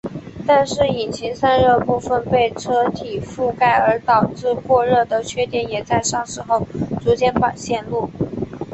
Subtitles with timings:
[0.47, 6.67] 但是引擎散热部份被车体覆盖而导致过热的缺点也在上市后
[7.01, 8.09] 逐渐显露。